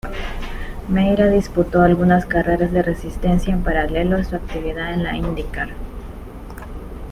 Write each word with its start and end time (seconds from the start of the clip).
Meira 0.89 1.27
disputó 1.27 1.83
algunas 1.83 2.25
carreras 2.25 2.71
de 2.71 2.81
resistencia 2.81 3.53
en 3.53 3.61
paralelo 3.61 4.17
a 4.17 4.23
su 4.23 4.35
actividad 4.35 4.91
en 4.95 5.03
la 5.03 5.15
IndyCar. 5.15 5.69